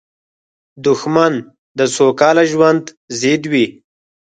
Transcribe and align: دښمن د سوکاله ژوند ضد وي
دښمن 0.85 1.33
د 1.77 1.79
سوکاله 1.95 2.43
ژوند 2.51 2.83
ضد 3.19 3.43
وي 3.51 3.65